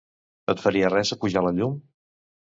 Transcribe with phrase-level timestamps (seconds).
[0.53, 1.77] Et faria res apujar la llum?